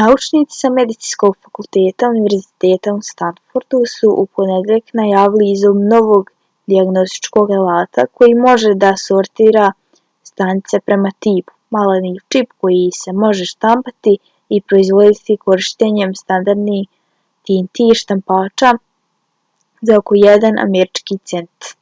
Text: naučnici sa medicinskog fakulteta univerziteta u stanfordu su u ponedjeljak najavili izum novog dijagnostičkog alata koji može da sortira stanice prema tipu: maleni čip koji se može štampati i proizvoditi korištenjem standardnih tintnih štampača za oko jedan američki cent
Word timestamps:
naučnici 0.00 0.54
sa 0.56 0.68
medicinskog 0.74 1.32
fakulteta 1.46 2.10
univerziteta 2.12 2.92
u 2.98 3.06
stanfordu 3.06 3.80
su 3.92 4.10
u 4.22 4.24
ponedjeljak 4.36 4.92
najavili 5.00 5.48
izum 5.54 5.80
novog 5.94 6.30
dijagnostičkog 6.74 7.50
alata 7.58 8.04
koji 8.20 8.38
može 8.46 8.70
da 8.84 8.92
sortira 9.06 9.66
stanice 10.30 10.80
prema 10.90 11.12
tipu: 11.26 11.56
maleni 11.78 12.14
čip 12.36 12.48
koji 12.66 12.86
se 13.00 13.16
može 13.24 13.50
štampati 13.54 14.14
i 14.58 14.62
proizvoditi 14.70 15.40
korištenjem 15.46 16.14
standardnih 16.24 16.88
tintnih 17.50 17.96
štampača 18.04 18.74
za 19.90 19.98
oko 20.04 20.22
jedan 20.26 20.64
američki 20.68 21.18
cent 21.34 21.74